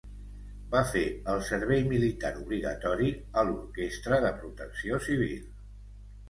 Va 0.69 0.79
fer 0.93 1.01
el 1.33 1.43
servei 1.49 1.83
militar 1.91 2.31
obligatori 2.45 3.11
a 3.43 3.45
l'orquestra 3.51 4.21
de 4.25 4.33
Protecció 4.41 5.01
Civil. 5.11 5.39